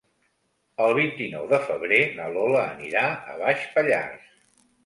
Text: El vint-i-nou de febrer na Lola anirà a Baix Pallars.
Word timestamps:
El 0.85 0.95
vint-i-nou 0.99 1.43
de 1.51 1.59
febrer 1.67 1.99
na 2.21 2.31
Lola 2.39 2.65
anirà 2.73 3.05
a 3.35 3.39
Baix 3.45 3.71
Pallars. 3.77 4.37